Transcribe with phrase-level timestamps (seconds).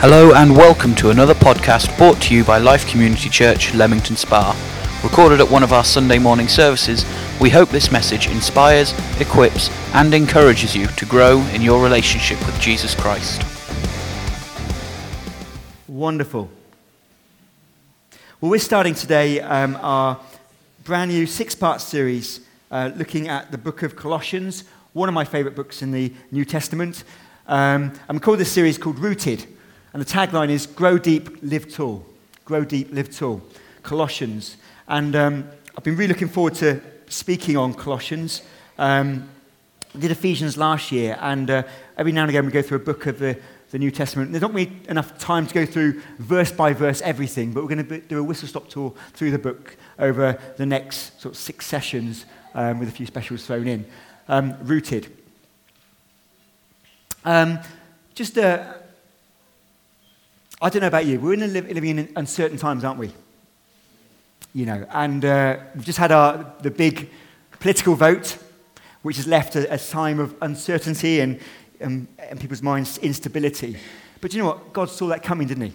[0.00, 4.54] Hello and welcome to another podcast brought to you by Life Community Church, Leamington Spa.
[5.02, 7.06] Recorded at one of our Sunday morning services,
[7.40, 12.60] we hope this message inspires, equips, and encourages you to grow in your relationship with
[12.60, 13.42] Jesus Christ.
[15.88, 16.50] Wonderful.
[18.42, 20.20] Well, we're starting today um, our
[20.84, 22.40] brand new six part series
[22.70, 26.44] uh, looking at the book of Colossians, one of my favorite books in the New
[26.44, 27.02] Testament.
[27.48, 29.46] Um, I'm calling this series called Rooted,
[29.96, 32.04] and the tagline is Grow Deep, Live Tall.
[32.44, 33.40] Grow Deep, Live Tall.
[33.82, 34.58] Colossians.
[34.88, 38.42] And um, I've been really looking forward to speaking on Colossians.
[38.76, 39.26] Um,
[39.94, 41.62] I did Ephesians last year, and uh,
[41.96, 43.38] every now and again we go through a book of the,
[43.70, 44.32] the New Testament.
[44.32, 47.88] There's not really enough time to go through verse by verse everything, but we're going
[47.88, 51.64] to do a whistle stop tour through the book over the next sort of six
[51.64, 53.86] sessions um, with a few specials thrown in.
[54.28, 55.10] Um, rooted.
[57.24, 57.60] Um,
[58.14, 58.74] just, uh,
[60.60, 63.12] I don't know about you, we're in a li- living in uncertain times, aren't we?
[64.54, 67.10] You know, and uh, we've just had our, the big
[67.60, 68.38] political vote,
[69.02, 71.40] which has left a, a time of uncertainty and,
[71.82, 73.76] um, and people's minds instability.
[74.22, 74.72] But you know what?
[74.72, 75.74] God saw that coming, didn't he?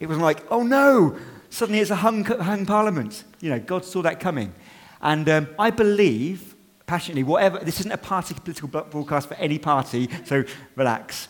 [0.00, 1.16] It wasn't like, oh no,
[1.48, 3.24] suddenly it's a hung, hung parliament.
[3.40, 4.52] You know, God saw that coming.
[5.00, 6.54] And um, I believe
[6.86, 10.44] passionately, whatever, this isn't a party political broadcast for any party, so
[10.76, 11.28] relax.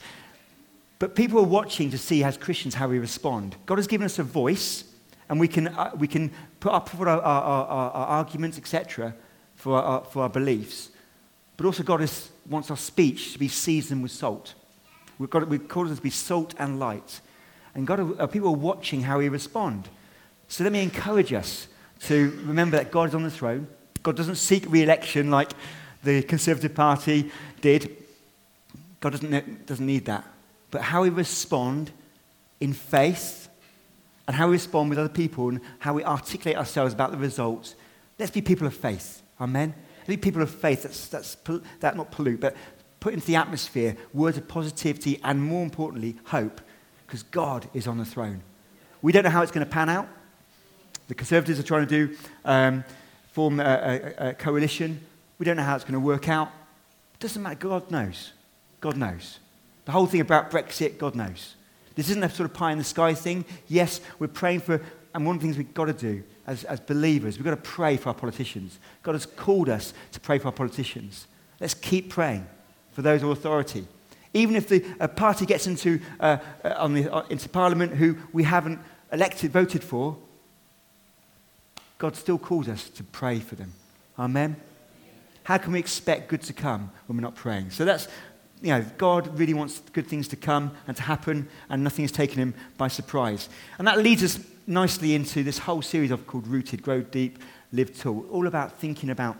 [1.00, 3.56] But people are watching to see, as Christians, how we respond.
[3.64, 4.84] God has given us a voice,
[5.30, 9.14] and we can, uh, we can put up our, our, our, our arguments, etc.,
[9.56, 10.90] for our, for our beliefs.
[11.56, 14.52] But also, God is, wants our speech to be seasoned with salt.
[15.18, 17.22] We've, got, we've called us to be salt and light.
[17.74, 19.88] And God, uh, people are watching how we respond.
[20.48, 21.68] So let me encourage us
[22.00, 23.68] to remember that God is on the throne.
[24.02, 25.52] God doesn't seek re election like
[26.02, 27.30] the Conservative Party
[27.62, 27.96] did.
[29.00, 30.24] God doesn't, doesn't need that.
[30.70, 31.90] But how we respond
[32.60, 33.48] in faith
[34.26, 37.74] and how we respond with other people and how we articulate ourselves about the results,
[38.18, 39.22] let's be people of faith.
[39.40, 39.74] Amen?
[39.98, 40.84] Let's be people of faith.
[40.84, 41.36] That's, that's
[41.80, 42.56] that not pollute, but
[43.00, 46.60] put into the atmosphere words of positivity and, more importantly, hope,
[47.06, 48.42] because God is on the throne.
[49.02, 50.08] We don't know how it's going to pan out.
[51.08, 52.84] The Conservatives are trying to do um,
[53.32, 53.64] form a,
[54.18, 55.00] a, a coalition.
[55.38, 56.48] We don't know how it's going to work out.
[57.14, 57.56] It doesn't matter.
[57.56, 58.32] God knows.
[58.80, 59.40] God knows.
[59.90, 61.56] The whole thing about Brexit, God knows.
[61.96, 63.44] This isn't a sort of pie in the sky thing.
[63.66, 64.80] Yes, we're praying for,
[65.12, 67.56] and one of the things we've got to do as, as believers, we've got to
[67.56, 68.78] pray for our politicians.
[69.02, 71.26] God has called us to pray for our politicians.
[71.58, 72.46] Let's keep praying
[72.92, 73.84] for those with authority.
[74.32, 78.16] Even if the a party gets into, uh, uh, on the, uh, into parliament who
[78.32, 78.78] we haven't
[79.12, 80.16] elected, voted for,
[81.98, 83.72] God still calls us to pray for them.
[84.16, 84.54] Amen?
[85.42, 87.70] How can we expect good to come when we're not praying?
[87.70, 88.06] So that's,
[88.62, 92.12] you know, God really wants good things to come and to happen, and nothing has
[92.12, 93.48] taken him by surprise.
[93.78, 97.38] And that leads us nicely into this whole series I've called Rooted, Grow Deep,
[97.72, 99.36] Live Tall, all about thinking about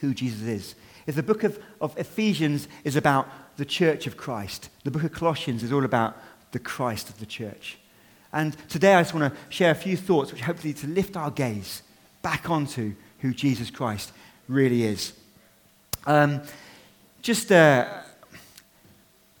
[0.00, 0.74] who Jesus is.
[1.06, 5.12] If the book of, of Ephesians is about the church of Christ, the book of
[5.12, 6.16] Colossians is all about
[6.52, 7.78] the Christ of the church.
[8.32, 11.30] And today I just want to share a few thoughts which hopefully to lift our
[11.30, 11.82] gaze
[12.22, 14.12] back onto who Jesus Christ
[14.48, 15.12] really is.
[16.06, 16.42] Um,
[17.22, 18.02] just, uh,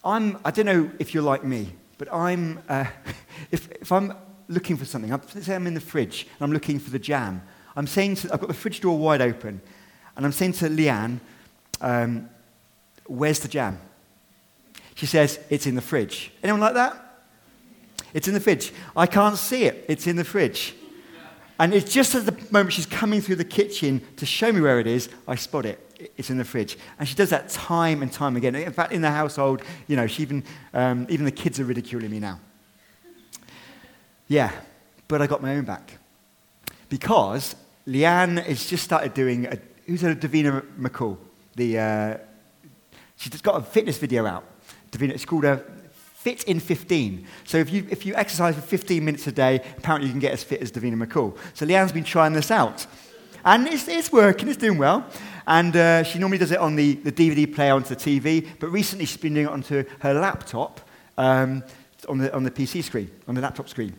[0.04, 2.86] I'm, I don't know if you're like me, but I'm, uh,
[3.50, 4.14] if, if I'm
[4.48, 7.42] looking for something, let's say I'm in the fridge and I'm looking for the jam.
[7.76, 9.60] I'm saying to, I've got the fridge door wide open,
[10.16, 11.20] and I'm saying to Leanne,
[11.80, 12.28] um,
[13.06, 13.78] where's the jam?
[14.94, 16.32] She says, it's in the fridge.
[16.42, 17.24] Anyone like that?
[18.12, 18.72] It's in the fridge.
[18.96, 19.84] I can't see it.
[19.88, 20.74] It's in the fridge.
[21.58, 24.80] And it's just at the moment she's coming through the kitchen to show me where
[24.80, 25.89] it is, I spot it.
[26.16, 26.78] It's in the fridge.
[26.98, 28.54] And she does that time and time again.
[28.54, 30.44] In fact, in the household, you know, she even,
[30.74, 32.40] um, even the kids are ridiculing me now.
[34.28, 34.52] Yeah,
[35.08, 35.98] but I got my own back.
[36.88, 37.56] Because
[37.86, 41.18] Leanne has just started doing, a, who's a Davina McCall?
[41.56, 42.18] The, uh,
[43.16, 44.44] she's got a fitness video out.
[44.92, 45.64] Davina, it's called a
[46.20, 47.26] Fit in 15.
[47.44, 50.34] So if you, if you exercise for 15 minutes a day, apparently you can get
[50.34, 51.34] as fit as Davina McCall.
[51.54, 52.86] So Leanne's been trying this out.
[53.44, 55.06] And it's, it's working, it's doing well.
[55.46, 58.68] And uh, she normally does it on the, the DVD player onto the TV, but
[58.68, 60.80] recently she's been doing it onto her laptop
[61.18, 61.64] um,
[62.08, 63.94] on, the, on the PC screen, on the laptop screen.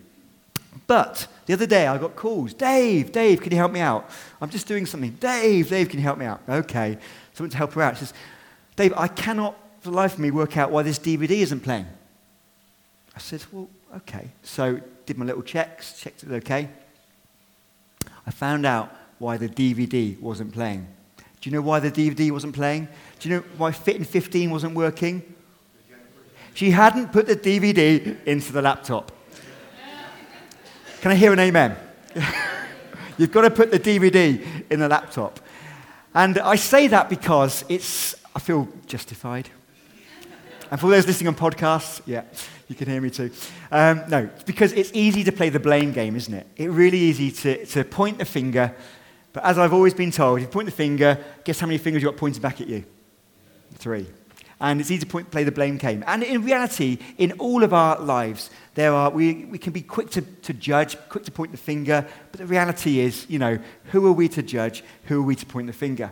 [0.88, 2.54] But the other day I got calls.
[2.54, 4.10] Dave, Dave, can you help me out?
[4.40, 5.12] I'm just doing something.
[5.20, 6.42] Dave, Dave, can you help me out?
[6.48, 6.98] Okay.
[7.34, 7.96] So I went to help her out.
[7.96, 8.14] She says,
[8.76, 11.88] Dave, I cannot for the life of me work out why this DVD isn't playing.
[13.16, 13.68] I said, well,
[13.98, 14.30] okay.
[14.44, 16.70] So did my little checks, checked it okay.
[18.26, 20.88] I found out why the DVD wasn't playing.
[21.40, 22.88] Do you know why the DVD wasn't playing?
[23.20, 25.22] Do you know why Fit in 15 wasn't working?
[26.56, 29.12] She hadn't put the DVD into the laptop.
[31.02, 31.78] Can I hear an amen?
[33.18, 35.40] You've got to put the DVD in the laptop.
[36.16, 39.50] And I say that because it's, I feel justified.
[40.72, 42.24] And for those listening on podcasts, yeah,
[42.68, 43.30] you can hear me too.
[43.72, 46.48] Um, no, because it's easy to play the blame game, isn't it?
[46.56, 48.74] It's really easy to, to point the finger.
[49.34, 52.04] But as I've always been told, if you point the finger, guess how many fingers
[52.04, 52.84] you've got pointing back at you?
[53.76, 54.08] Three.
[54.60, 56.04] And it's easy to point, play the blame game.
[56.06, 60.12] And in reality, in all of our lives, there are, we, we can be quick
[60.12, 62.06] to, to judge, quick to point the finger.
[62.32, 64.84] But the reality is, you know, who are we to judge?
[65.06, 66.12] Who are we to point the finger?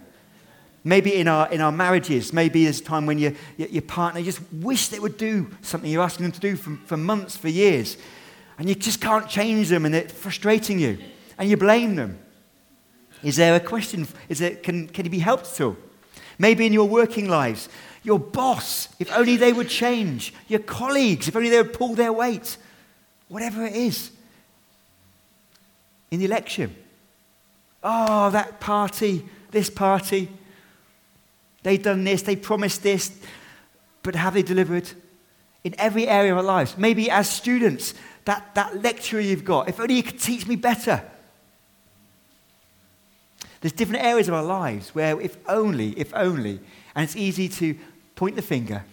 [0.83, 4.41] Maybe in our, in our marriages, maybe there's a time when you, your partner just
[4.51, 7.97] wish they would do something you're asking them to do for, for months, for years.
[8.57, 10.97] And you just can't change them and it's frustrating you.
[11.37, 12.17] And you blame them.
[13.23, 14.07] Is there a question?
[14.29, 15.77] Is it, can, can you be helped at all?
[16.37, 17.67] Maybe in your working lives,
[18.03, 20.33] your boss, if only they would change.
[20.47, 22.57] Your colleagues, if only they would pull their weight.
[23.27, 24.11] Whatever it is.
[26.11, 26.75] In the election.
[27.83, 30.29] Oh, that party, this party.
[31.63, 33.11] They've done this, they promised this,
[34.01, 34.89] but have they delivered?
[35.65, 36.77] In every area of our lives.
[36.77, 37.93] Maybe as students,
[38.23, 41.03] that, that lecturer you've got, if only you could teach me better.
[43.61, 46.59] There's different areas of our lives where, if only, if only,
[46.95, 47.75] and it's easy to
[48.15, 48.83] point the finger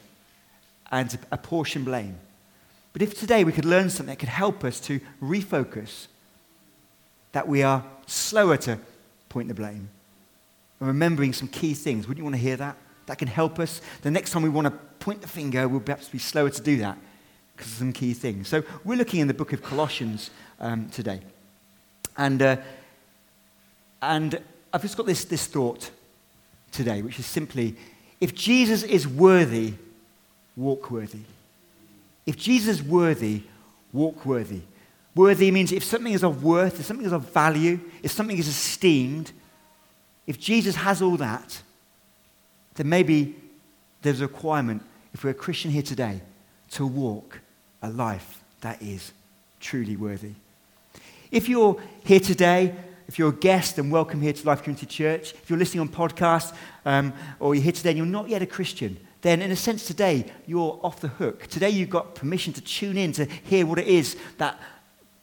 [0.90, 2.18] and apportion blame.
[2.92, 6.06] But if today we could learn something that could help us to refocus,
[7.32, 8.78] that we are slower to
[9.28, 9.90] point the blame,
[10.80, 12.08] and remembering some key things.
[12.08, 12.76] Wouldn't you want to hear that?
[13.06, 13.80] That can help us.
[14.02, 16.78] The next time we want to point the finger, we'll perhaps be slower to do
[16.78, 16.98] that
[17.54, 18.48] because of some key things.
[18.48, 21.20] So we're looking in the book of Colossians um, today.
[22.16, 22.56] And, uh,
[24.02, 24.42] and
[24.76, 25.90] I've just got this, this thought
[26.70, 27.76] today, which is simply
[28.20, 29.72] if Jesus is worthy,
[30.54, 31.22] walk worthy.
[32.26, 33.44] If Jesus is worthy,
[33.90, 34.60] walk worthy.
[35.14, 38.48] Worthy means if something is of worth, if something is of value, if something is
[38.48, 39.32] esteemed,
[40.26, 41.62] if Jesus has all that,
[42.74, 43.34] then maybe
[44.02, 44.82] there's a requirement,
[45.14, 46.20] if we're a Christian here today,
[46.72, 47.40] to walk
[47.80, 49.12] a life that is
[49.58, 50.34] truly worthy.
[51.30, 52.74] If you're here today,
[53.08, 55.88] if you're a guest and welcome here to Life Community Church, if you're listening on
[55.88, 56.54] podcast
[56.84, 59.86] um, or you're here today and you're not yet a Christian, then in a sense
[59.86, 61.46] today you're off the hook.
[61.46, 64.58] Today you've got permission to tune in to hear what it is that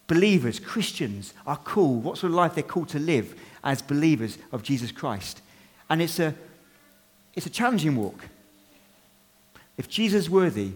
[0.08, 4.64] believers, Christians, are called, what sort of life they're called to live as believers of
[4.64, 5.42] Jesus Christ.
[5.90, 6.34] And it's a,
[7.34, 8.30] it's a challenging walk.
[9.78, 10.72] If Jesus worthy,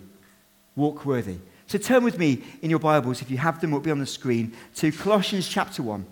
[0.76, 1.38] walk worthy.
[1.68, 4.00] So turn with me in your Bibles, if you have them, it will be on
[4.00, 6.06] the screen, to Colossians chapter 1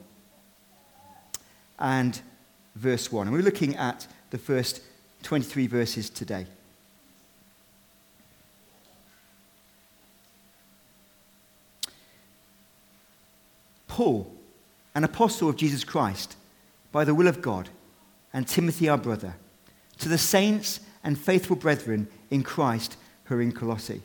[1.79, 2.19] and
[2.75, 3.27] verse 1.
[3.27, 4.81] And we're looking at the first
[5.23, 6.45] 23 verses today.
[13.87, 14.29] Paul,
[14.93, 16.35] an apostle of Jesus Christ,
[16.91, 17.69] by the will of God,
[18.33, 19.35] and Timothy our brother,
[19.99, 24.01] to the saints and faithful brethren in Christ who are in Colossae.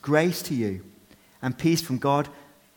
[0.00, 0.82] Grace to you
[1.42, 2.28] and peace from God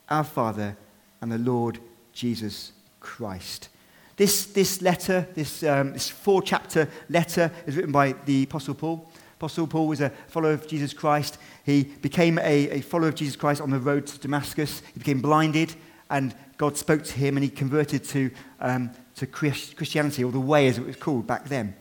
[0.09, 0.75] our Father
[1.21, 1.79] and the Lord
[2.11, 2.73] Jesus
[3.07, 3.69] Christ.
[4.17, 9.09] This, this letter, this, um, this four chapter letter, is written by the Apostle Paul.
[9.37, 11.37] Apostle Paul was a follower of Jesus Christ.
[11.63, 14.81] He became a, a follower of Jesus Christ on the road to Damascus.
[14.93, 15.73] He became blinded
[16.09, 20.67] and God spoke to him and he converted to, um, to Christianity, or the way
[20.67, 21.75] as it was called back then.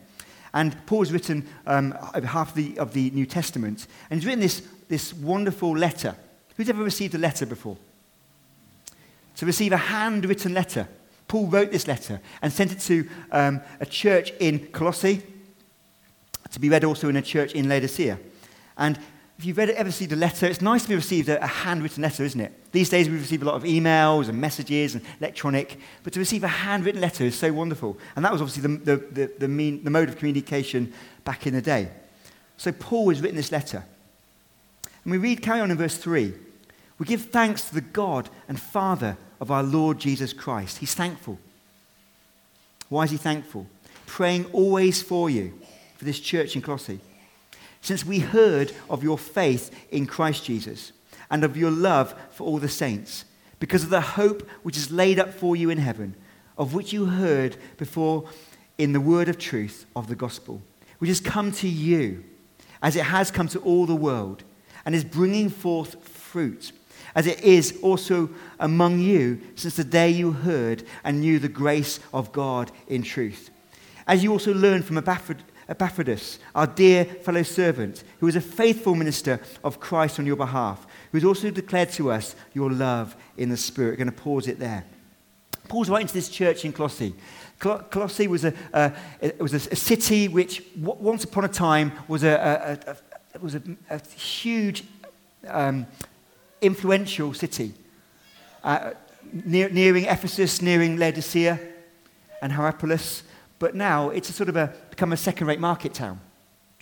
[0.53, 1.91] And Paul's written um,
[2.23, 6.15] half of the, of the New Testament, and he's written this, this wonderful letter.
[6.55, 7.77] Who's ever received a letter before?
[9.37, 10.87] To receive a handwritten letter.
[11.27, 15.21] Paul wrote this letter and sent it to um, a church in Colossae,
[16.51, 18.17] to be read also in a church in Laodicea.
[18.77, 18.97] And
[19.37, 22.01] if you've read, ever received a letter, it's nice to be received a, a handwritten
[22.01, 22.71] letter, isn't it?
[22.71, 26.43] These days we receive a lot of emails and messages and electronic, but to receive
[26.43, 27.97] a handwritten letter is so wonderful.
[28.15, 30.93] And that was obviously the, the, the, the, mean, the mode of communication
[31.23, 31.89] back in the day.
[32.57, 33.83] So Paul has written this letter.
[35.03, 36.33] And we read, carry on in verse 3.
[36.97, 40.77] We give thanks to the God and Father of our Lord Jesus Christ.
[40.79, 41.39] He's thankful.
[42.89, 43.67] Why is he thankful?
[44.05, 45.59] Praying always for you,
[45.97, 46.99] for this church in Colossae
[47.81, 50.91] since we heard of your faith in Christ Jesus
[51.29, 53.23] and of your love for all the saints,
[53.59, 56.13] because of the hope which is laid up for you in heaven,
[56.57, 58.27] of which you heard before
[58.77, 60.61] in the word of truth of the gospel,
[60.99, 62.25] which has come to you,
[62.81, 64.43] as it has come to all the world,
[64.85, 66.71] and is bringing forth fruit,
[67.17, 71.99] as it is also among you since the day you heard and knew the grace
[72.13, 73.49] of God in truth.
[74.05, 79.41] As you also learned from Epaphroditus, our dear fellow servant, who is a faithful minister
[79.63, 83.57] of Christ on your behalf, who has also declared to us your love in the
[83.57, 83.93] Spirit.
[83.93, 84.85] We're going to pause it there.
[85.67, 87.15] Paul's writing to this church in Colossae.
[87.57, 88.91] Colossae was a, uh,
[89.39, 92.95] was a, a, city which, once upon a time, was a,
[93.33, 93.61] a was a,
[94.15, 94.83] huge,
[95.47, 95.87] um,
[96.61, 97.73] influential city.
[98.63, 98.91] Uh,
[99.45, 101.59] near, nearing Ephesus, nearing Laodicea
[102.41, 103.23] and Hierapolis.
[103.59, 106.19] But now it's a sort of a, become a second-rate market town.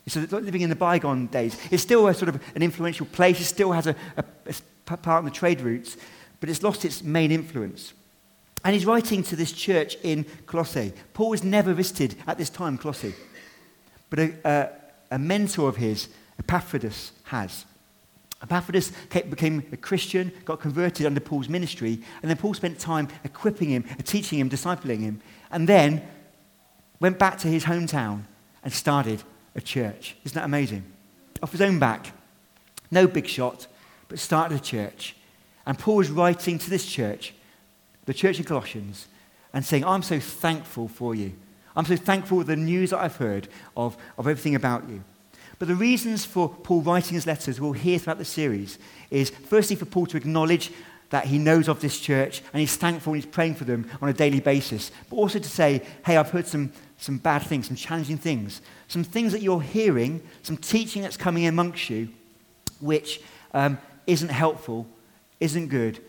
[0.07, 1.57] So it's living in the bygone days.
[1.71, 3.39] It's still a sort of an influential place.
[3.39, 4.23] It still has a, a,
[4.87, 5.97] a part in the trade routes,
[6.39, 7.93] but it's lost its main influence.
[8.63, 10.93] And he's writing to this church in Colossae.
[11.13, 13.15] Paul was never visited at this time, Colossae.
[14.09, 17.65] But a, a, a mentor of his, Epaphroditus, has.
[18.43, 23.69] Epaphroditus became a Christian, got converted under Paul's ministry, and then Paul spent time equipping
[23.69, 26.05] him, teaching him, discipling him, and then
[26.99, 28.23] went back to his hometown
[28.63, 29.23] and started
[29.55, 30.15] a church.
[30.23, 30.83] Isn't that amazing?
[31.41, 32.11] Off his own back.
[32.91, 33.67] No big shot,
[34.09, 35.15] but started a church.
[35.65, 37.33] And Paul was writing to this church,
[38.05, 39.07] the church in Colossians,
[39.53, 41.33] and saying, I'm so thankful for you.
[41.75, 45.03] I'm so thankful for the news that I've heard of, of everything about you.
[45.59, 48.77] But the reasons for Paul writing his letters, we'll hear throughout the series,
[49.09, 50.71] is firstly for Paul to acknowledge
[51.09, 54.09] that he knows of this church and he's thankful and he's praying for them on
[54.09, 57.75] a daily basis, but also to say, hey, I've heard some, some bad things, some
[57.75, 62.09] challenging things, some things that you're hearing, some teaching that's coming amongst you,
[62.79, 63.21] which
[63.53, 64.87] um, isn't helpful,
[65.39, 66.01] isn't good,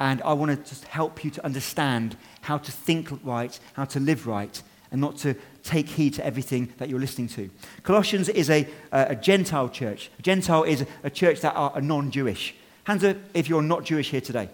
[0.00, 4.00] and I want to just help you to understand how to think right, how to
[4.00, 4.60] live right,
[4.90, 7.50] and not to take heed to everything that you're listening to.
[7.82, 10.10] Colossians is a, a Gentile church.
[10.18, 12.54] A Gentile is a church that are non Jewish.
[12.84, 14.48] Hands up if you're not Jewish here today.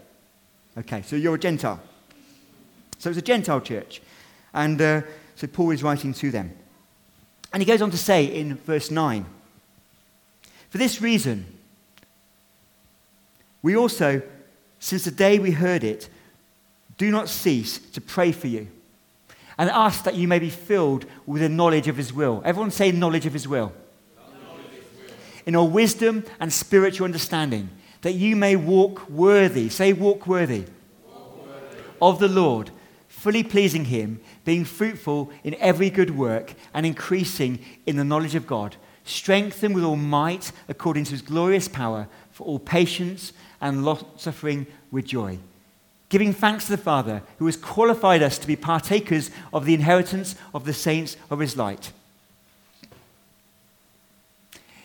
[0.77, 1.81] Okay, so you're a Gentile.
[2.99, 4.03] So it's a Gentile church.
[4.53, 5.03] And uh,
[5.37, 6.53] so Paul is writing to them.
[7.53, 9.25] And he goes on to say in verse 9
[10.69, 11.47] For this reason,
[13.63, 14.23] we also,
[14.79, 16.09] since the day we heard it,
[16.99, 18.69] do not cease to pray for you
[19.59, 22.41] and ask that you may be filled with the knowledge of his will.
[22.45, 23.73] Everyone say knowledge of his will.
[25.45, 27.69] In all wisdom and spiritual understanding,
[28.03, 29.69] that you may walk worthy.
[29.69, 30.65] Say, walk worthy.
[31.05, 31.83] Walk worthy.
[32.01, 32.71] Of the Lord,
[33.09, 38.47] fully pleasing him, being fruitful in every good work, and increasing in the knowledge of
[38.47, 44.07] God, strengthened with all might according to his glorious power, for all patience and long
[44.17, 45.39] suffering with joy
[46.09, 50.35] giving thanks to the Father who has qualified us to be partakers of the inheritance
[50.55, 51.93] of the saints of his light.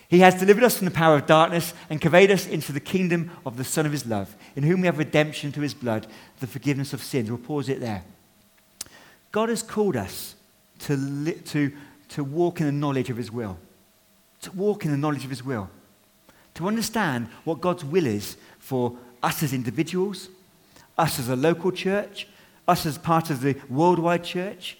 [0.08, 3.30] He has delivered us from the power of darkness and conveyed us into the kingdom
[3.44, 6.06] of the Son of his love, in whom we have redemption through his blood,
[6.40, 7.30] the forgiveness of sins.
[7.30, 8.04] We'll pause it there.
[9.32, 10.36] God has called us
[10.80, 11.72] to, li- to,
[12.10, 13.58] to walk in the knowledge of his will,
[14.42, 15.70] to walk in the knowledge of his will,
[16.54, 20.28] to understand what God's will is for us as individuals,
[20.96, 22.28] us as a local church,
[22.66, 24.78] us as part of the worldwide church,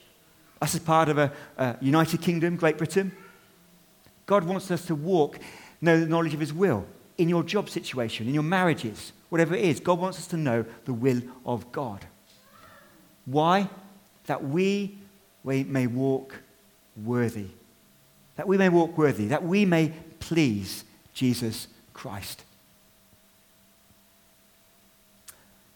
[0.61, 3.13] us as part of a, a United Kingdom, Great Britain.
[4.27, 5.39] God wants us to walk,
[5.81, 6.87] know the knowledge of His will
[7.19, 9.81] in your job situation, in your marriages, whatever it is.
[9.81, 12.07] God wants us to know the will of God.
[13.27, 13.69] Why?
[14.27, 14.99] That we,
[15.43, 16.37] we may walk
[17.03, 17.49] worthy.
[18.37, 19.27] That we may walk worthy.
[19.27, 22.45] That we may please Jesus Christ.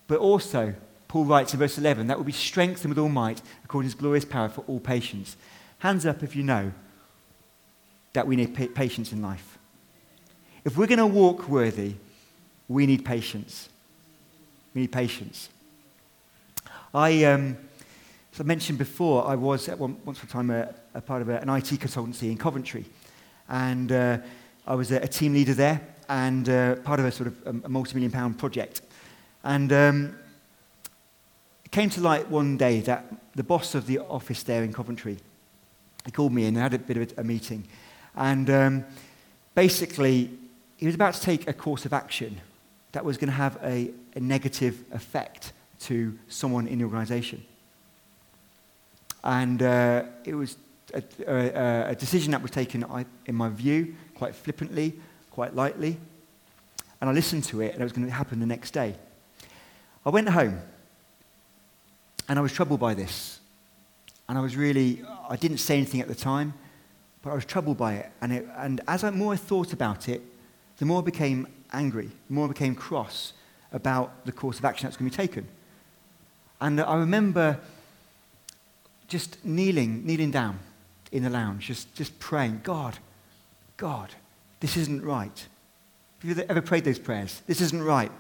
[0.09, 0.75] But also,
[1.07, 4.00] Paul writes in verse 11, that will be strengthened with all might according to his
[4.00, 5.37] glorious power for all patience.
[5.79, 6.73] Hands up if you know
[8.15, 9.59] that we need patience in life.
[10.65, 11.95] If we're going to walk worthy,
[12.67, 13.69] we need patience.
[14.75, 15.50] We need patience.
[16.93, 17.57] I, um,
[18.33, 21.23] as I mentioned before, I was at one, once upon a time a, a part
[21.23, 22.85] of a, an IT consultancy in Coventry.
[23.49, 24.19] And uh,
[24.67, 27.67] I was a, a, team leader there and uh, part of a sort of a,
[27.67, 28.83] a multi million pound project.
[29.45, 30.18] And um,
[31.64, 33.04] it came to light one day that
[33.35, 35.18] the boss of the office there in Coventry,
[36.04, 37.64] he called me in and had a bit of a, meeting.
[38.16, 38.85] And um,
[39.54, 40.30] basically,
[40.76, 42.40] he was about to take a course of action
[42.92, 47.45] that was going to have a, a negative effect to someone in the organization.
[49.23, 50.57] And uh, it was
[50.95, 52.85] a, a, a, decision that was taken,
[53.26, 54.95] in my view, quite flippantly,
[55.30, 55.99] quite lightly.
[57.00, 58.95] And I listened to it, and it was going to happen the next day.
[60.09, 60.59] I went home
[62.31, 63.41] and I was troubled by this.
[64.27, 66.55] And I was really, I didn't say anything at the time,
[67.21, 68.11] but I was troubled by it.
[68.23, 70.23] And, it, and as I more thought about it,
[70.79, 73.35] the more I became angry, the more I became cross
[73.71, 75.47] about the course of action that's going to be taken.
[76.59, 77.61] And I remember
[79.09, 80.59] just kneeling, kneeling down
[81.12, 82.97] in the lounge, just, just praying, God,
[83.77, 84.15] God,
[84.61, 85.47] this isn't right.
[86.21, 87.43] Have you ever prayed those prayers?
[87.47, 88.11] This isn't right.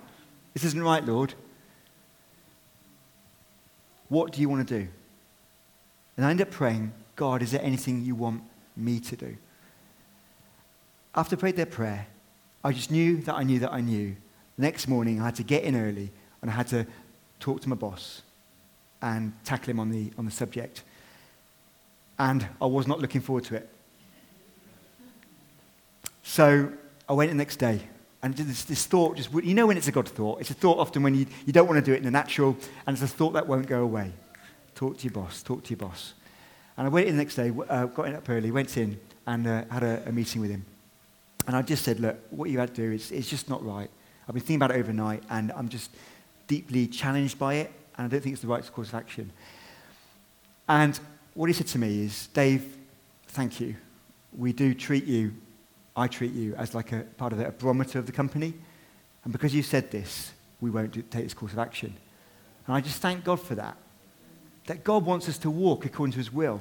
[0.52, 1.32] This isn't right, Lord.
[4.08, 4.88] What do you want to do?
[6.16, 8.42] And I end up praying, God, is there anything you want
[8.76, 9.36] me to do?
[11.14, 12.06] After I prayed that prayer,
[12.64, 14.16] I just knew that I knew that I knew.
[14.56, 16.10] The next morning, I had to get in early
[16.42, 16.86] and I had to
[17.40, 18.22] talk to my boss
[19.00, 20.82] and tackle him on the, on the subject.
[22.18, 23.68] And I was not looking forward to it.
[26.24, 26.72] So
[27.08, 27.80] I went the next day
[28.22, 30.40] and this, this thought just, you know when it's a God thought?
[30.40, 32.56] It's a thought often when you, you don't want to do it in the natural,
[32.86, 34.12] and it's a thought that won't go away.
[34.74, 36.14] Talk to your boss, talk to your boss.
[36.76, 39.46] And I went in the next day, uh, got in up early, went in and
[39.46, 40.64] uh, had a, a, meeting with him.
[41.46, 43.90] And I just said, look, what you had to do is it's just not right.
[44.28, 45.90] I've been thinking about it overnight, and I'm just
[46.46, 49.32] deeply challenged by it, and I don't think it's the right course of action.
[50.68, 50.98] And
[51.34, 52.76] what he said to me is, Dave,
[53.28, 53.76] thank you.
[54.36, 55.34] We do treat you
[55.98, 58.54] I treat you as like a part of the barometer of the company.
[59.24, 61.92] And because you said this, we won't do, take this course of action.
[62.66, 63.76] And I just thank God for that.
[64.66, 66.60] That God wants us to walk according to his will.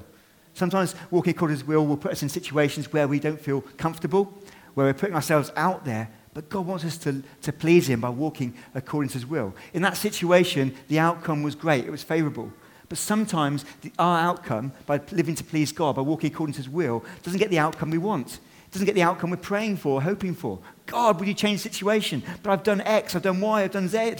[0.55, 3.61] Sometimes walking according to his will will put us in situations where we don't feel
[3.77, 4.33] comfortable,
[4.73, 8.09] where we're putting ourselves out there, but God wants us to, to please him by
[8.09, 9.53] walking according to his will.
[9.71, 12.51] In that situation, the outcome was great, it was favorable.
[12.89, 16.69] But sometimes the, our outcome, by living to please God, by walking according to his
[16.69, 18.39] will, doesn't get the outcome we want
[18.71, 20.59] doesn't get the outcome we're praying for, hoping for.
[20.85, 22.23] God, would you change the situation?
[22.43, 24.15] But I've done X, I've done Y, I've done Z.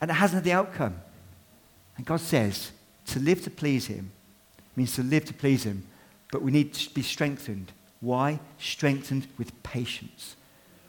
[0.00, 1.00] And it hasn't had the outcome.
[1.96, 2.72] And God says
[3.06, 4.12] to live to please Him
[4.76, 5.84] means to live to please Him,
[6.30, 7.72] but we need to be strengthened.
[8.00, 8.40] Why?
[8.58, 10.36] Strengthened with patience.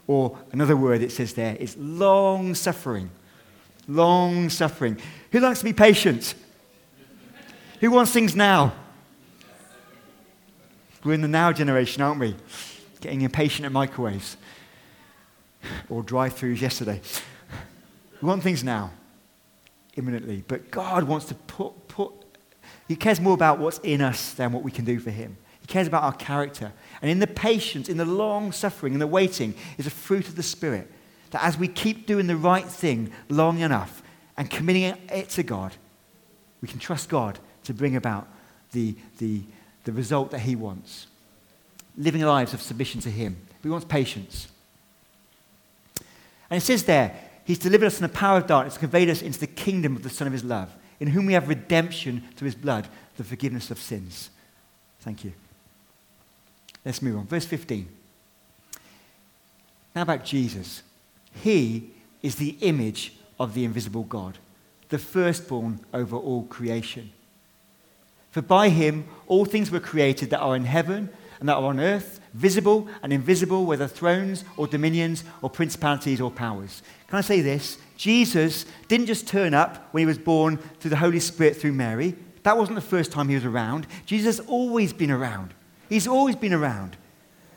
[0.08, 3.10] Or another word it says there is long suffering.
[3.88, 4.98] Long suffering.
[5.32, 6.36] Who likes to be patient?
[7.82, 8.74] Who wants things now?
[11.04, 12.36] We're in the now generation, aren't we?
[13.02, 14.38] Getting impatient at microwaves
[15.90, 17.02] or drive throughs yesterday.
[18.22, 18.92] We want things now,
[19.96, 20.44] imminently.
[20.48, 22.14] But God wants to put, put,
[22.88, 25.36] He cares more about what's in us than what we can do for Him.
[25.60, 26.72] He cares about our character.
[27.02, 30.36] And in the patience, in the long suffering, in the waiting, is a fruit of
[30.36, 30.90] the Spirit.
[31.32, 34.02] That as we keep doing the right thing long enough
[34.38, 35.74] and committing it to God,
[36.62, 38.28] we can trust God to bring about
[38.72, 39.44] the, the,
[39.84, 41.08] the result that He wants.
[41.98, 43.38] Living lives of submission to Him.
[43.62, 44.48] He wants patience.
[46.50, 47.16] And it says there,
[47.46, 50.10] He's delivered us from the power of darkness, conveyed us into the kingdom of the
[50.10, 50.70] Son of His love,
[51.00, 54.30] in whom we have redemption through His blood, the forgiveness of sins.
[55.02, 55.34] Thank you.
[56.86, 57.28] Let's move on.
[57.28, 57.88] Verse 15.
[59.96, 60.84] Now about Jesus.
[61.34, 61.92] He
[62.22, 64.38] is the image of the invisible God,
[64.90, 67.12] the firstborn over all creation.
[68.34, 71.80] For by him all things were created that are in heaven and that are on
[71.80, 76.82] earth, visible and invisible, whether thrones or dominions or principalities or powers.
[77.08, 77.78] Can I say this?
[77.96, 82.16] Jesus didn't just turn up when he was born through the Holy Spirit through Mary.
[82.42, 83.86] That wasn't the first time he was around.
[84.08, 85.54] Jesus has always been around.
[85.88, 86.98] He's always been around.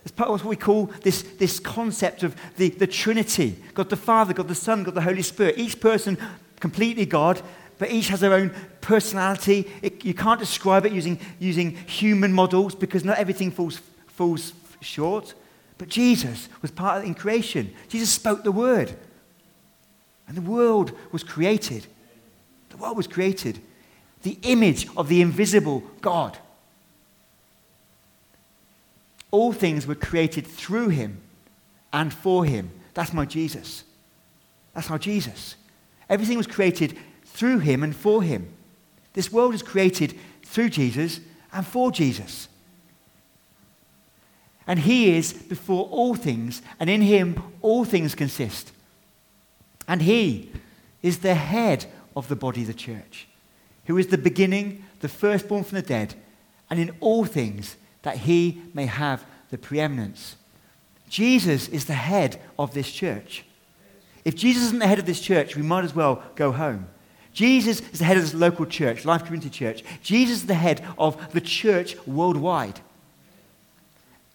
[0.02, 3.96] It's part of what we call this, this concept of the, the Trinity God the
[3.96, 5.56] Father, God the Son, God the Holy Spirit.
[5.56, 6.18] Each person
[6.60, 7.40] completely God,
[7.78, 8.52] but each has their own
[8.86, 9.68] personality.
[9.82, 15.34] It, you can't describe it using, using human models because not everything falls, falls short.
[15.76, 17.74] But Jesus was part of in creation.
[17.88, 18.96] Jesus spoke the word.
[20.28, 21.84] And the world was created.
[22.70, 23.60] The world was created.
[24.22, 26.38] The image of the invisible God.
[29.32, 31.20] All things were created through him
[31.92, 32.70] and for him.
[32.94, 33.82] That's my Jesus.
[34.74, 35.56] That's our Jesus.
[36.08, 38.52] Everything was created through him and for him.
[39.16, 42.48] This world is created through Jesus and for Jesus.
[44.66, 48.72] And he is before all things, and in him all things consist.
[49.88, 50.52] And he
[51.02, 53.26] is the head of the body, the church,
[53.86, 56.14] who is the beginning, the firstborn from the dead,
[56.68, 60.36] and in all things that he may have the preeminence.
[61.08, 63.44] Jesus is the head of this church.
[64.26, 66.88] If Jesus isn't the head of this church, we might as well go home.
[67.36, 69.84] Jesus is the head of this local church, Life Community Church.
[70.02, 72.80] Jesus is the head of the church worldwide.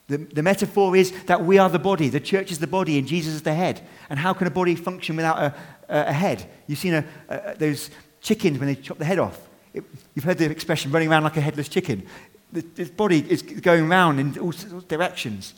[0.08, 3.08] The, the metaphor is that we are the body, the church is the body, and
[3.08, 3.82] Jesus is the head.
[4.08, 5.56] And how can a body function without a,
[5.90, 6.48] a, a head?
[6.68, 7.90] You've seen a, a, those
[8.22, 9.50] chickens when they chop the head off.
[9.74, 9.84] It,
[10.14, 12.06] you've heard the expression running around like a headless chicken.
[12.54, 14.52] The, the body is going around in all
[14.88, 15.56] directions,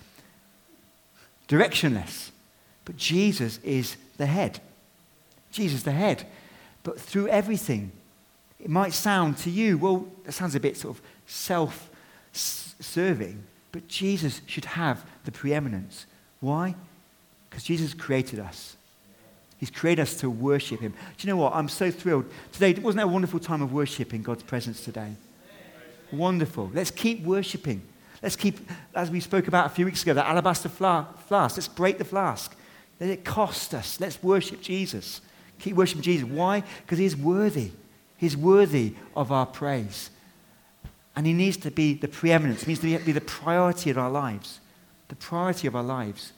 [1.50, 2.32] directionless.
[2.86, 4.62] But Jesus is the head.
[5.52, 6.26] Jesus the head
[6.84, 7.92] but through everything.
[8.60, 11.90] It might sound to you, well, that sounds a bit sort of self
[12.32, 16.06] serving, but Jesus should have the preeminence.
[16.40, 16.76] Why?
[17.50, 18.76] Because Jesus created us.
[19.58, 20.92] He's created us to worship Him.
[21.18, 21.56] Do you know what?
[21.56, 22.26] I'm so thrilled.
[22.52, 25.14] Today, wasn't that a wonderful time of worship in God's presence today?
[26.12, 26.70] Wonderful.
[26.74, 27.82] Let's keep worshiping.
[28.22, 28.60] Let's keep,
[28.96, 31.30] as we spoke about a few weeks ago, the alabaster flask.
[31.30, 32.56] Let's break the flask.
[33.00, 34.00] Let it cost us.
[34.00, 35.22] Let's worship Jesus.
[35.64, 36.28] Keep worshiping Jesus.
[36.28, 36.62] Why?
[36.82, 37.72] Because He's worthy.
[38.18, 40.10] He's worthy of our praise.
[41.16, 44.12] And He needs to be the preeminence, he needs to be the priority of our
[44.12, 44.60] lives.
[45.08, 46.34] The priority of our lives.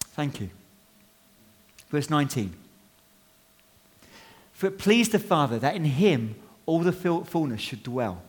[0.00, 0.50] Thank you.
[1.88, 2.52] Verse 19.
[4.52, 6.34] For it pleased the Father that in Him
[6.66, 8.20] all the fullness should dwell,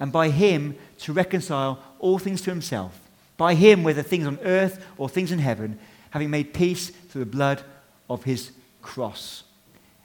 [0.00, 2.98] and by Him to reconcile all things to Himself.
[3.36, 5.78] By Him, whether things on earth or things in heaven,
[6.10, 7.62] having made peace through the blood
[8.08, 9.44] of His cross.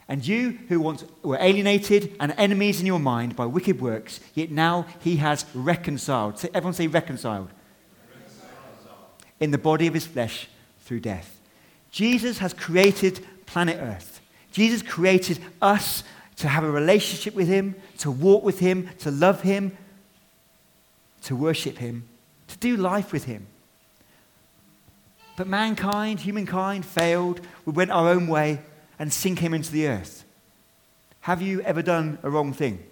[0.08, 4.50] And you who once were alienated and enemies in your mind by wicked works, yet
[4.50, 6.44] now he has reconciled.
[6.52, 7.48] Everyone say reconciled.
[8.14, 8.96] reconciled.
[9.40, 10.48] In the body of his flesh
[10.80, 11.40] through death.
[11.90, 14.20] Jesus has created planet Earth.
[14.50, 16.04] Jesus created us
[16.36, 19.76] to have a relationship with him, to walk with him, to love him,
[21.22, 22.08] to worship him,
[22.48, 23.46] to do life with him.
[25.36, 27.40] But mankind, humankind, failed.
[27.64, 28.60] We went our own way
[28.98, 30.24] and sink him into the earth.
[31.20, 32.84] Have you ever done a wrong thing?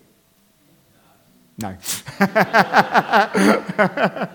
[1.58, 1.76] No.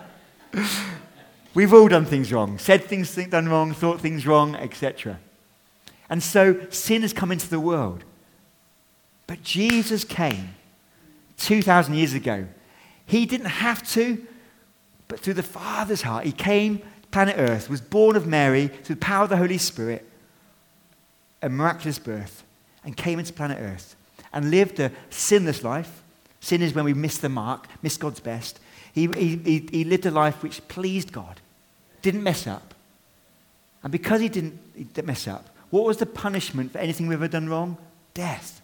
[1.53, 5.19] We've all done things wrong, said things done wrong, thought things wrong, etc.
[6.09, 8.03] And so sin has come into the world.
[9.27, 10.55] But Jesus came
[11.37, 12.47] 2,000 years ago.
[13.05, 14.25] He didn't have to,
[15.07, 16.81] but through the Father's heart, He came,
[17.15, 20.05] planet Earth, was born of Mary through the power of the Holy Spirit,
[21.41, 22.43] a miraculous birth
[22.83, 23.95] and came into planet Earth
[24.33, 26.03] and lived a sinless life.
[26.41, 28.59] Sin is when we miss the mark, miss God's best.
[28.91, 31.39] He, he, he lived a life which pleased God,
[32.01, 32.73] didn't mess up.
[33.81, 34.59] And because he didn't,
[35.05, 37.77] mess up, what was the punishment for anything we've ever done wrong?
[38.13, 38.61] Death.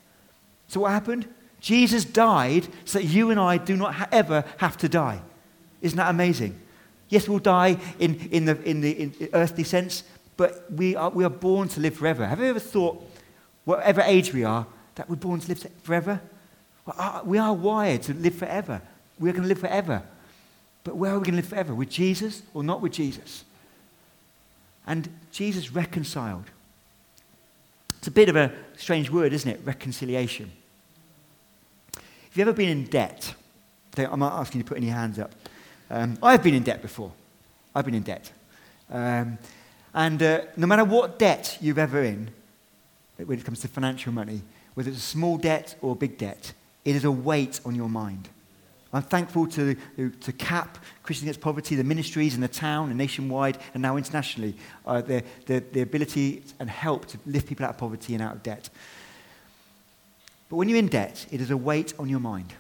[0.68, 1.26] So what happened?
[1.62, 5.22] Jesus died so that you and I do not ha- ever have to die.
[5.82, 6.61] Isn't that amazing?
[7.12, 10.04] Yes, we'll die in, in the, in the in earthly sense,
[10.38, 12.26] but we are, we are born to live forever.
[12.26, 13.04] Have you ever thought,
[13.66, 16.22] whatever age we are, that we're born to live forever?
[16.86, 18.82] Well, uh, we are wired to live forever.
[19.20, 20.04] We're going to live forever.
[20.86, 21.76] But where are we going to live forever?
[21.76, 23.44] With Jesus or not with Jesus?
[24.88, 26.46] And Jesus reconciled.
[27.98, 29.60] It's a bit of a strange word, isn't it?
[29.66, 30.50] Reconciliation.
[31.94, 33.36] Have you ever been in debt?
[33.98, 35.34] I'm not asking you to put any hands up.
[35.92, 37.12] Um, I've been in debt before.
[37.76, 38.32] I've been in debt.
[38.90, 39.38] Um,
[39.94, 42.32] and uh, no matter what debt you've ever in,
[43.18, 44.42] when it comes to financial money,
[44.74, 46.54] whether it's a small debt or a big debt,
[46.86, 48.30] it is a weight on your mind.
[48.94, 53.58] I'm thankful to, to CAP, Christians Against Poverty, the ministries in the town and nationwide
[53.74, 57.78] and now internationally, uh, the, the, the ability and help to lift people out of
[57.78, 58.70] poverty and out of debt.
[60.50, 62.54] But when you're in debt, it is a weight on your mind.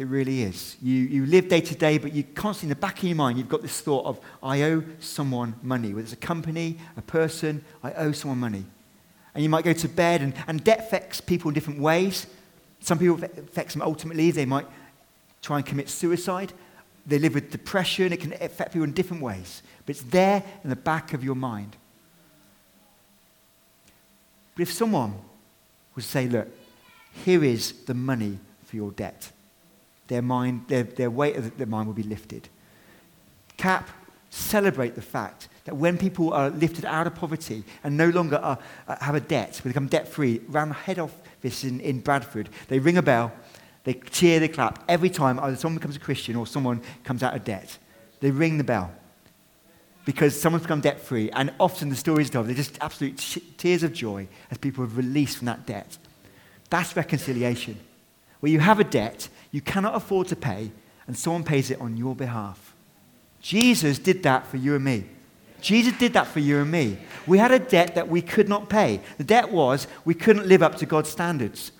[0.00, 0.78] It really is.
[0.80, 3.36] You, you live day to day, but you constantly, in the back of your mind,
[3.36, 5.88] you've got this thought of, I owe someone money.
[5.88, 8.64] Whether it's a company, a person, I owe someone money.
[9.34, 12.26] And you might go to bed, and, and debt affects people in different ways.
[12.80, 14.30] Some people affects them ultimately.
[14.30, 14.66] They might
[15.42, 16.54] try and commit suicide.
[17.04, 18.10] They live with depression.
[18.10, 19.62] It can affect people in different ways.
[19.84, 21.76] But it's there in the back of your mind.
[24.54, 25.12] But if someone
[25.94, 26.48] would say, look,
[27.22, 29.30] here is the money for your debt
[30.10, 32.48] their, mind, their, their weight of their mind will be lifted.
[33.56, 33.88] CAP
[34.28, 38.58] celebrate the fact that when people are lifted out of poverty and no longer are,
[38.88, 42.98] uh, have a debt, become debt free, the head office in, in Bradford, they ring
[42.98, 43.32] a bell,
[43.84, 47.34] they cheer, they clap every time either someone becomes a Christian or someone comes out
[47.34, 47.78] of debt.
[48.18, 48.92] They ring the bell
[50.04, 53.16] because someone's become debt free, and often the stories told, they're just absolute
[53.58, 55.98] tears of joy as people are released from that debt.
[56.68, 57.78] That's reconciliation.
[58.40, 60.70] Where you have a debt you cannot afford to pay,
[61.06, 62.74] and someone pays it on your behalf.
[63.40, 65.04] Jesus did that for you and me.
[65.60, 66.98] Jesus did that for you and me.
[67.26, 69.00] We had a debt that we could not pay.
[69.18, 71.72] The debt was we couldn't live up to God's standards.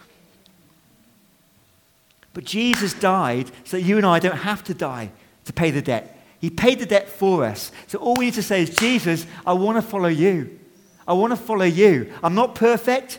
[2.33, 5.11] But Jesus died so that you and I don't have to die
[5.47, 6.17] to pay the debt.
[6.41, 7.73] He paid the debt for us.
[7.87, 10.59] So all we need to say is, Jesus, I want to follow you.
[11.07, 12.13] I want to follow you.
[12.23, 13.19] I'm not perfect.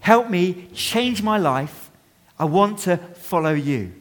[0.00, 1.90] Help me change my life.
[2.38, 2.96] I want to
[3.30, 3.92] follow you.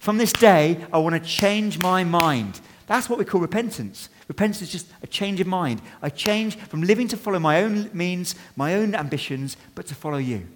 [0.00, 2.60] From this day, I want to change my mind.
[2.88, 4.08] That's what we call repentance.
[4.26, 5.80] Repentance is just a change of mind.
[6.02, 10.18] I change from living to follow my own means, my own ambitions, but to follow
[10.18, 10.48] you.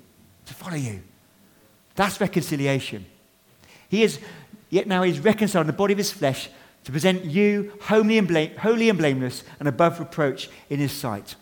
[0.47, 1.03] To follow you.
[1.95, 3.07] That's reconciliation.
[3.89, 4.19] He, is,
[4.71, 6.51] yet now he's reconciled in the body of his flesh
[6.83, 11.37] to present you and, blame, holy and blameless and above reproach in his sight.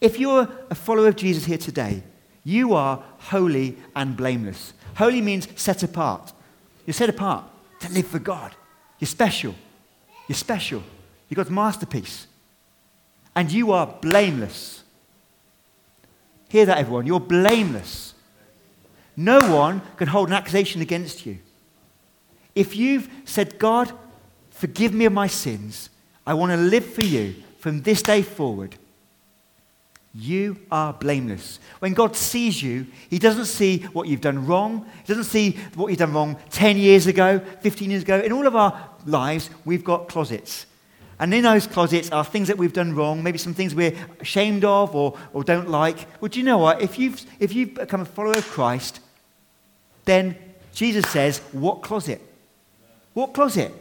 [0.00, 2.04] If you're a follower of Jesus here today,
[2.44, 4.72] you are holy and blameless.
[4.96, 6.32] Holy means set apart.
[6.86, 7.44] You're set apart
[7.80, 8.54] to live for God.
[8.98, 9.54] You're special.
[10.28, 10.82] You're special.
[11.28, 12.26] You're God's masterpiece.
[13.34, 14.82] And you are blameless.
[16.48, 17.06] Hear that, everyone.
[17.06, 18.14] You're blameless.
[19.16, 21.38] No one can hold an accusation against you.
[22.54, 23.92] If you've said, God,
[24.50, 25.90] forgive me of my sins,
[26.26, 28.76] I want to live for you from this day forward,
[30.18, 31.58] you are blameless.
[31.80, 34.86] When God sees you, He doesn't see what you've done wrong.
[35.04, 38.18] He doesn't see what you've done wrong 10 years ago, 15 years ago.
[38.20, 40.66] In all of our lives, we've got closets.
[41.18, 44.64] And in those closets are things that we've done wrong, maybe some things we're ashamed
[44.64, 46.06] of or, or don't like.
[46.20, 46.80] Well, do you know what?
[46.80, 49.00] If you've, if you've become a follower of Christ,
[50.06, 50.36] then
[50.72, 52.22] Jesus says, What closet?
[53.12, 53.72] What closet?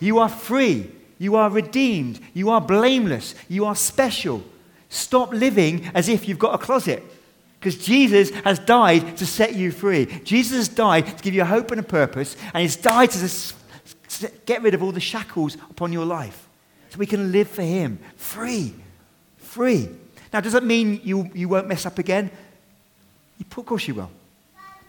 [0.00, 0.90] You are free.
[1.18, 2.20] You are redeemed.
[2.32, 3.34] You are blameless.
[3.48, 4.42] You are special.
[4.94, 7.02] Stop living as if you've got a closet.
[7.58, 10.06] Because Jesus has died to set you free.
[10.22, 14.30] Jesus has died to give you a hope and a purpose, and He's died to
[14.46, 16.48] get rid of all the shackles upon your life.
[16.90, 18.72] So we can live for Him free.
[19.38, 19.88] Free.
[20.32, 22.30] Now, does that mean you, you won't mess up again?
[23.40, 24.10] Of course you will.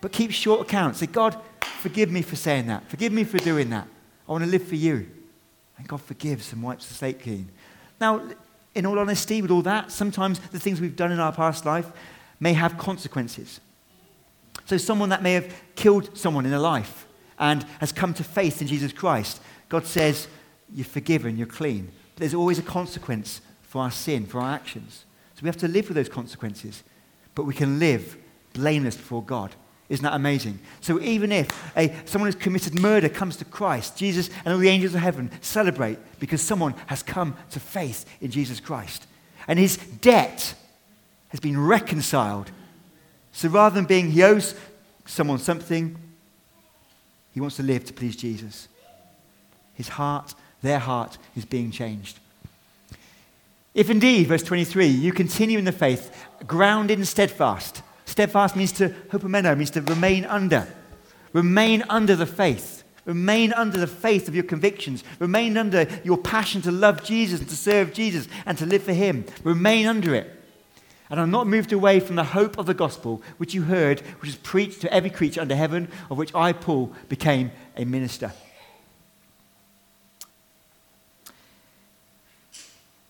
[0.01, 0.99] But keep short accounts.
[0.99, 1.35] Say, God,
[1.79, 2.87] forgive me for saying that.
[2.89, 3.87] Forgive me for doing that.
[4.27, 5.09] I want to live for you.
[5.79, 7.49] And God forgives and wipes the slate clean.
[7.99, 8.21] Now,
[8.75, 11.89] in all honesty, with all that, sometimes the things we've done in our past life
[12.39, 13.61] may have consequences.
[14.65, 17.07] So, someone that may have killed someone in a life
[17.39, 20.27] and has come to faith in Jesus Christ, God says,
[20.73, 21.91] You're forgiven, you're clean.
[22.13, 25.05] But there's always a consequence for our sin, for our actions.
[25.35, 26.83] So, we have to live with those consequences.
[27.33, 28.17] But we can live
[28.53, 29.55] blameless before God.
[29.87, 30.59] Isn't that amazing?
[30.81, 34.69] So even if a, someone who's committed murder comes to Christ, Jesus and all the
[34.69, 39.05] angels of heaven celebrate because someone has come to faith in Jesus Christ.
[39.47, 40.55] And his debt
[41.29, 42.49] has been reconciled.
[43.31, 44.55] So rather than being he owes
[45.05, 45.97] someone something,
[47.33, 48.67] he wants to live to please Jesus.
[49.75, 52.19] His heart, their heart, is being changed.
[53.75, 57.83] If indeed, verse 23, you continue in the faith, grounded and steadfast,
[58.15, 60.65] Steadfast means to hupomeno, means to remain under.
[61.33, 62.85] Remain under the faith.
[63.03, 65.03] Remain under the faith of your convictions.
[65.19, 68.93] Remain under your passion to love Jesus and to serve Jesus and to live for
[68.93, 69.25] Him.
[69.43, 70.31] Remain under it.
[71.09, 74.29] And I'm not moved away from the hope of the gospel, which you heard, which
[74.29, 78.31] is preached to every creature under heaven, of which I, Paul, became a minister.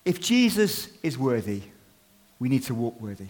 [0.04, 1.62] If Jesus is worthy,
[2.40, 3.28] we need to walk worthy.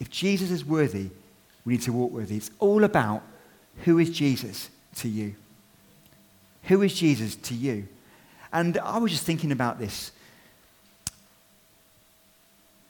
[0.00, 1.10] If Jesus is worthy,
[1.64, 2.36] we need to walk worthy.
[2.36, 3.22] It's all about
[3.84, 5.34] who is Jesus to you?
[6.64, 7.88] Who is Jesus to you?
[8.52, 10.12] And I was just thinking about this.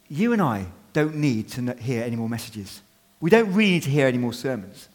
[0.09, 2.83] You and I don't need to hear any more messages.
[3.21, 4.89] We don't really need to hear any more sermons.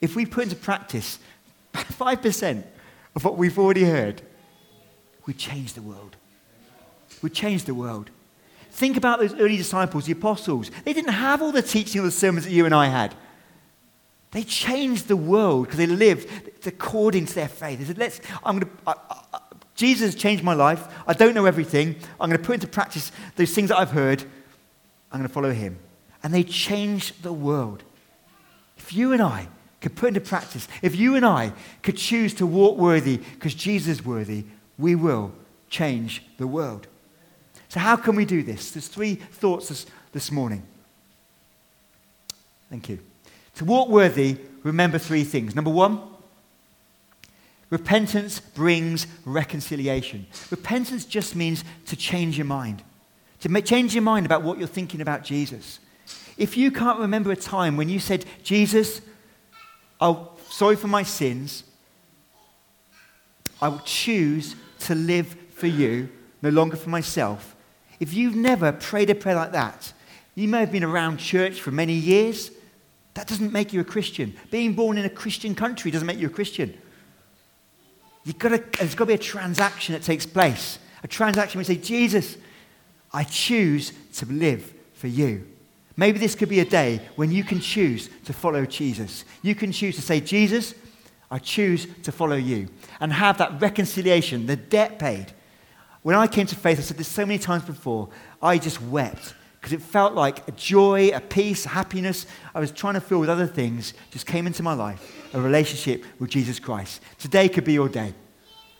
[0.00, 1.18] If we put into practice
[1.74, 2.62] 5%
[3.14, 4.22] of what we've already heard,
[5.26, 6.16] we change the world.
[7.20, 8.10] We change the world.
[8.72, 10.70] Think about those early disciples, the apostles.
[10.84, 13.14] They didn't have all the teaching of the sermons that you and I had.
[14.30, 17.80] They changed the world because they lived according to their faith.
[17.80, 18.96] They said, Let's, I'm going to,
[19.74, 20.88] Jesus changed my life.
[21.06, 21.96] I don't know everything.
[22.18, 24.22] I'm going to put into practice those things that I've heard.
[25.12, 25.78] I'm going to follow him.
[26.22, 27.82] And they changed the world.
[28.78, 29.48] If you and I
[29.82, 33.98] could put into practice, if you and I could choose to walk worthy because Jesus
[33.98, 34.44] is worthy,
[34.78, 35.32] we will
[35.68, 36.86] change the world.
[37.72, 38.72] So, how can we do this?
[38.72, 40.62] There's three thoughts this, this morning.
[42.68, 42.98] Thank you.
[43.54, 45.54] To walk worthy, remember three things.
[45.54, 45.98] Number one,
[47.70, 50.26] repentance brings reconciliation.
[50.50, 52.82] Repentance just means to change your mind,
[53.40, 55.80] to change your mind about what you're thinking about Jesus.
[56.36, 59.00] If you can't remember a time when you said, Jesus,
[59.98, 60.18] I'm
[60.50, 61.64] sorry for my sins,
[63.62, 66.10] I will choose to live for you,
[66.42, 67.51] no longer for myself,
[68.02, 69.92] if you've never prayed a prayer like that,
[70.34, 72.50] you may have been around church for many years.
[73.14, 74.34] That doesn't make you a Christian.
[74.50, 76.76] Being born in a Christian country doesn't make you a Christian.
[78.24, 80.80] You've got to, there's got to be a transaction that takes place.
[81.04, 82.38] A transaction where you say, Jesus,
[83.12, 85.46] I choose to live for you.
[85.96, 89.24] Maybe this could be a day when you can choose to follow Jesus.
[89.42, 90.74] You can choose to say, Jesus,
[91.30, 92.68] I choose to follow you.
[92.98, 95.32] And have that reconciliation, the debt paid,
[96.02, 98.08] when I came to faith, I said this so many times before,
[98.40, 102.72] I just wept because it felt like a joy, a peace, a happiness I was
[102.72, 106.58] trying to fill with other things just came into my life, a relationship with Jesus
[106.58, 107.00] Christ.
[107.18, 108.14] Today could be your day.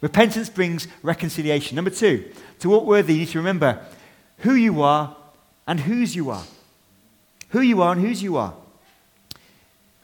[0.01, 1.77] Repentance brings reconciliation.
[1.77, 3.81] Number two, to walk worthy, you need to remember
[4.39, 5.17] who you are
[5.69, 6.43] and whose you are.
[7.51, 8.55] Who you are and whose you are.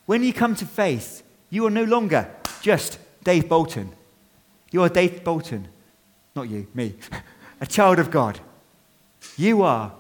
[0.07, 2.31] When you come to faith, you are no longer
[2.62, 3.90] just Dave Bolton.
[4.70, 5.66] You are Dave Bolton.
[6.38, 6.94] Not you, me.
[7.61, 8.38] a child of God.
[9.37, 9.92] You are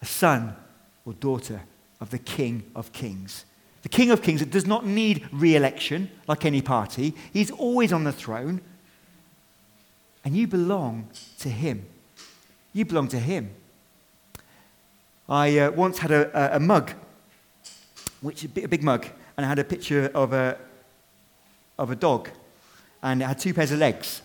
[0.00, 0.56] a son
[1.04, 1.60] or daughter
[2.00, 3.44] of the King of Kings.
[3.82, 7.92] The King of Kings that does not need re election like any party, he's always
[7.92, 8.62] on the throne.
[10.24, 11.84] And you belong to him.
[12.72, 13.50] You belong to him.
[15.28, 16.92] I uh, once had a, a, a, mug,
[18.22, 20.56] which is a big mug, and I had a picture of a,
[21.78, 22.30] of a dog,
[23.02, 24.22] and it had two pairs of legs.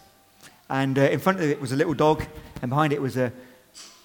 [0.69, 2.25] And uh, in front of it was a little dog,
[2.61, 3.31] and behind it was a,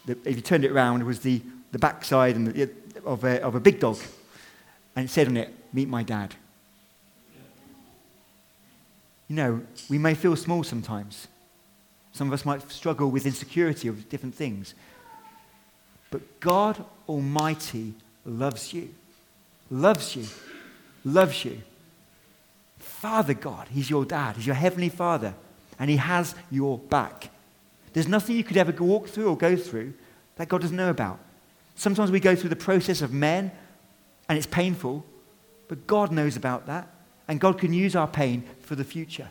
[0.06, 2.70] the, if you turned it around, was the, the backside and the,
[3.04, 3.98] of, a, of a big dog.
[4.96, 6.34] And it said on it, Meet my dad.
[9.28, 11.26] You know, we may feel small sometimes.
[12.12, 14.74] Some of us might struggle with insecurity of different things.
[16.10, 18.94] But God Almighty loves you,
[19.70, 20.26] loves you,
[21.04, 21.60] loves you.
[22.78, 25.34] Father God, He's your dad, He's your heavenly Father,
[25.78, 27.30] and He has your back.
[27.92, 29.94] There's nothing you could ever walk through or go through
[30.36, 31.20] that God doesn't know about.
[31.76, 33.50] Sometimes we go through the process of men,
[34.28, 35.04] and it's painful,
[35.68, 36.88] but God knows about that,
[37.28, 39.30] and God can use our pain for the future.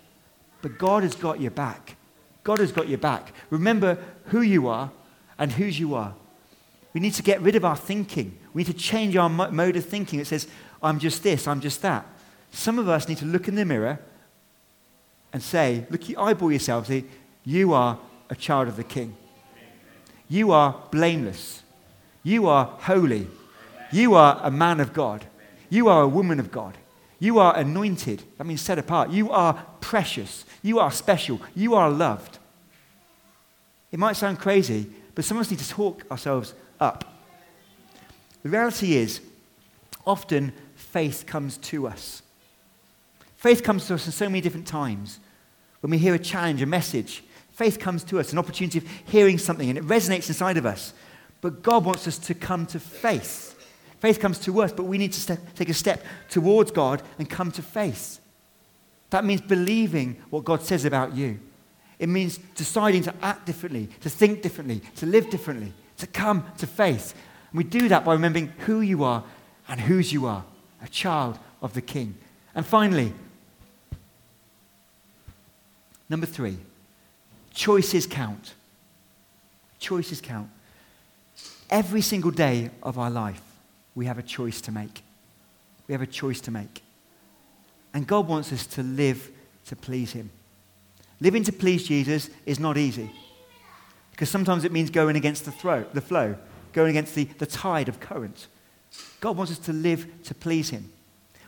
[0.62, 1.98] But God has got your back.
[2.44, 3.34] God has got your back.
[3.50, 4.92] Remember who you are
[5.38, 6.14] and whose you are.
[6.94, 8.38] We need to get rid of our thinking.
[8.54, 10.20] We need to change our mode of thinking.
[10.20, 10.48] It says,
[10.82, 12.06] I'm just this, I'm just that.
[12.52, 14.00] Some of us need to look in the mirror
[15.34, 17.04] and say, look, you eyeball yourself, say,
[17.44, 19.18] you are a child of the King.
[20.30, 21.64] You are blameless.
[22.24, 23.28] You are holy.
[23.92, 25.26] You are a man of God.
[25.70, 26.78] You are a woman of God.
[27.20, 28.24] You are anointed.
[28.38, 29.10] That means set apart.
[29.10, 30.46] You are precious.
[30.62, 31.40] You are special.
[31.54, 32.40] You are loved.
[33.92, 37.06] It might sound crazy, but some of us need to talk ourselves up.
[38.42, 39.22] The reality is,
[40.06, 42.23] often faith comes to us.
[43.44, 45.20] Faith comes to us in so many different times.
[45.82, 49.38] When we hear a challenge, a message, faith comes to us, an opportunity of hearing
[49.38, 50.94] something, and it resonates inside of us.
[51.42, 53.54] But God wants us to come to faith.
[54.00, 57.30] Faith comes to us, but we need to step, take a step towards God and
[57.30, 58.22] come to faith.
[59.10, 61.38] That means believing what God says about you.
[62.00, 66.66] It means deciding to act differently, to think differently, to live differently, to come to
[66.66, 67.14] faith.
[67.52, 69.26] And we do that by remembering who you are
[69.68, 70.46] and whose you are,
[70.82, 72.16] a child of the King.
[72.56, 73.12] And finally,
[76.10, 76.58] number three,
[77.54, 78.54] choices count.
[79.80, 80.50] Choices count.
[81.70, 83.42] Every single day of our life,
[83.96, 85.02] we have a choice to make.
[85.88, 86.82] We have a choice to make.
[87.94, 89.32] And God wants us to live
[89.66, 90.30] to please Him.
[91.20, 93.12] Living to please Jesus is not easy
[94.12, 96.36] because sometimes it means going against the, throw, the flow,
[96.72, 98.48] going against the, the tide of current.
[99.20, 100.92] God wants us to live to please Him.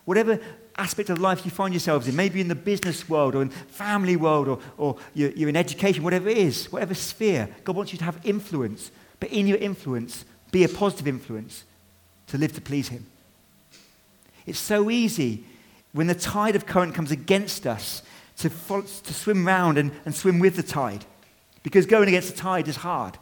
[0.05, 0.39] Whatever
[0.77, 4.15] aspect of life you find yourselves in, maybe in the business world or in family
[4.15, 7.99] world or, or you're, you're in education, whatever it is, whatever sphere, God wants you
[7.99, 8.91] to have influence.
[9.19, 11.63] But in your influence, be a positive influence
[12.27, 13.05] to live to please Him.
[14.45, 15.45] It's so easy
[15.93, 18.03] when the tide of current comes against us
[18.37, 21.05] to, follow, to swim round and, and swim with the tide
[21.63, 23.17] because going against the tide is hard.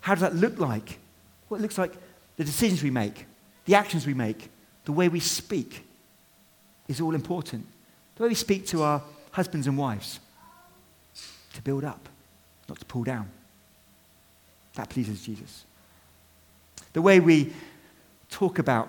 [0.00, 1.00] How does that look like?
[1.48, 1.92] Well, it looks like
[2.36, 3.26] the decisions we make,
[3.64, 4.48] the actions we make,
[4.84, 5.84] the way we speak
[6.88, 7.66] is all important.
[8.16, 10.20] The way we speak to our husbands and wives
[11.54, 12.08] to build up,
[12.68, 13.28] not to pull down.
[14.74, 15.64] That pleases Jesus.
[16.92, 17.52] The way we
[18.30, 18.88] talk about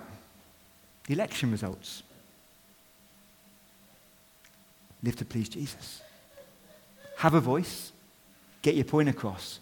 [1.07, 2.03] the election results.
[5.03, 6.01] Live to please Jesus.
[7.17, 7.91] Have a voice,
[8.62, 9.60] get your point across,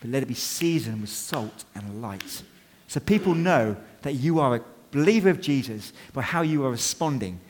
[0.00, 2.42] but let it be seasoned with salt and light.
[2.86, 7.40] So people know that you are a believer of Jesus by how you are responding.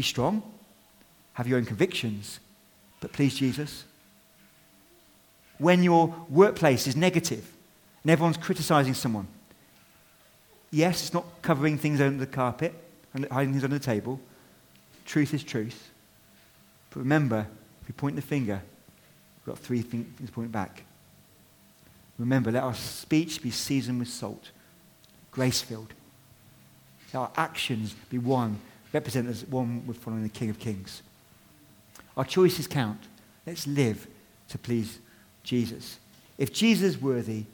[0.00, 0.42] Be strong,
[1.34, 2.40] have your own convictions,
[3.02, 3.84] but please Jesus.
[5.58, 7.46] When your workplace is negative
[8.02, 9.28] and everyone's criticizing someone,
[10.70, 12.72] Yes, it's not covering things under the carpet
[13.12, 14.18] and hiding things under the table.
[15.04, 15.90] Truth is truth.
[16.88, 17.46] But remember,
[17.82, 18.62] if we point the finger,
[19.36, 20.84] we've got three things pointing back.
[22.18, 24.50] Remember, let our speech be seasoned with salt,
[25.30, 25.92] grace filled.
[27.12, 28.60] Let our actions be one,
[28.92, 31.02] represent as one with following the King of Kings.
[32.16, 33.00] Our choices count.
[33.46, 34.06] Let's live
[34.48, 34.98] to please
[35.42, 35.98] Jesus.
[36.38, 37.44] If Jesus is worthy,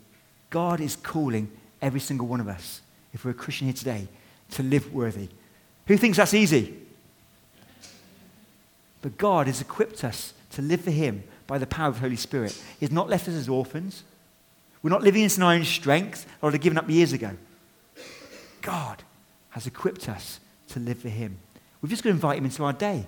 [0.51, 1.51] God is calling
[1.83, 2.81] every single one of us,
[3.13, 4.09] if we're a Christian here today,
[4.53, 5.29] to live worthy.
[5.87, 6.75] Who thinks that's easy?
[9.03, 12.17] But God has equipped us to live for Him by the power of the Holy
[12.17, 12.61] Spirit.
[12.81, 14.03] He's not left us as orphans.
[14.83, 17.33] We're not living in our own strength, or had given up years ago.
[18.63, 19.03] God
[19.51, 21.39] has equipped us to live for Him.
[21.81, 23.07] We've just got to invite Him into our day,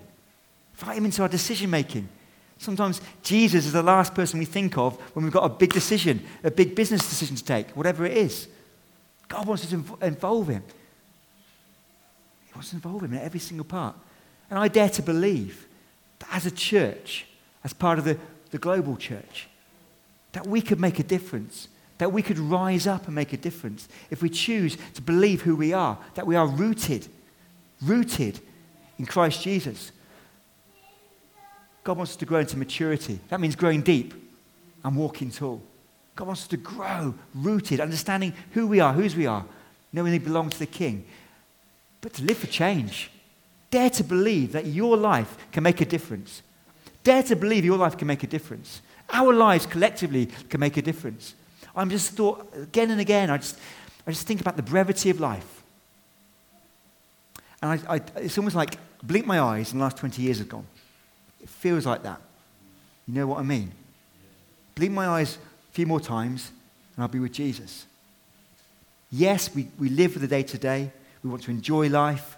[0.79, 2.09] invite Him into our decision making.
[2.59, 6.25] Sometimes Jesus is the last person we think of when we've got a big decision,
[6.43, 8.49] a big business decision to take, whatever it is.
[9.29, 10.63] God wants us to involve Him.
[12.47, 13.95] He wants to involve Him in every single part.
[14.51, 15.67] And I dare to believe
[16.19, 17.27] that as a church,
[17.63, 18.19] as part of the,
[18.51, 19.49] the global church,
[20.33, 23.89] that we could make a difference, that we could rise up and make a difference
[24.11, 27.09] if we choose to believe who we are, that we are rooted,
[27.83, 28.41] rooted
[28.99, 29.93] in Christ Jesus.
[31.85, 33.19] God wants us to grow into maturity.
[33.29, 34.15] That means growing deep
[34.85, 35.63] and walking tall.
[36.17, 39.45] God wants us to grow, rooted, understanding who we are, whose we are,
[39.93, 41.05] knowing we belong to the King,
[42.01, 43.11] but to live for change.
[43.71, 46.43] Dare to believe that your life can make a difference.
[47.05, 48.83] Dare to believe your life can make a difference.
[49.11, 51.35] Our lives collectively can make a difference.
[51.75, 53.59] I'm just thought again and again, I just,
[54.07, 55.58] I just think about the brevity of life.
[57.63, 60.49] And I, I, it's almost like blink my eyes and the last 20 years have
[60.49, 60.67] gone.
[61.41, 62.21] It feels like that.
[63.07, 63.73] You know what I mean?
[64.75, 65.39] Blink my eyes
[65.71, 66.53] a few more times
[66.95, 67.87] and I'll be with Jesus.
[69.11, 70.93] Yes, we, we live for the day to day.
[71.23, 72.37] We want to enjoy life.